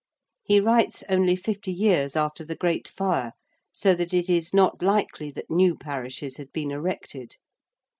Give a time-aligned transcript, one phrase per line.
[0.41, 3.33] He writes only fifty years after the Great Fire,
[3.71, 7.35] so that it is not likely that new parishes had been erected.